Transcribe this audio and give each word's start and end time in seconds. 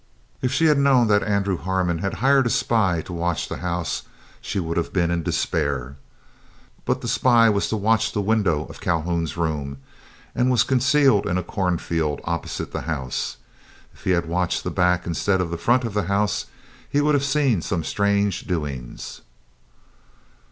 If 0.41 0.51
she 0.51 0.65
had 0.65 0.79
known 0.79 1.05
that 1.09 1.21
Andrew 1.21 1.57
Harmon 1.57 1.99
had 1.99 2.15
hired 2.15 2.47
a 2.47 2.49
spy 2.49 3.01
to 3.03 3.13
watch 3.13 3.47
the 3.47 3.57
house 3.57 4.01
she 4.41 4.59
would 4.59 4.75
have 4.75 4.91
been 4.91 5.11
in 5.11 5.21
despair. 5.21 5.95
But 6.85 7.01
the 7.01 7.07
spy 7.07 7.49
was 7.51 7.69
to 7.69 7.77
watch 7.77 8.11
the 8.11 8.19
window 8.21 8.65
of 8.65 8.81
Calhoun's 8.81 9.37
room, 9.37 9.77
and 10.33 10.49
was 10.49 10.63
concealed 10.63 11.27
in 11.27 11.37
a 11.37 11.43
corn 11.43 11.77
field 11.77 12.19
opposite 12.23 12.71
the 12.71 12.81
house. 12.89 13.37
If 13.93 14.03
he 14.05 14.09
had 14.09 14.25
watched 14.25 14.63
the 14.63 14.71
back 14.71 15.05
instead 15.05 15.39
of 15.39 15.51
the 15.51 15.55
front 15.59 15.83
of 15.83 15.93
the 15.93 16.05
house, 16.07 16.47
he 16.89 16.99
would 16.99 17.13
have 17.13 17.23
seen 17.23 17.61
some 17.61 17.83
strange 17.83 18.47
doings. 18.47 19.21